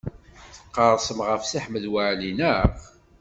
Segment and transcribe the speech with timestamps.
[0.65, 2.69] Tqerrsem ɣef Si Ḥmed Waɛli, naɣ?